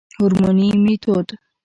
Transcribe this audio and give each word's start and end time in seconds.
هورموني 0.19 0.67
ميتود 0.83 1.27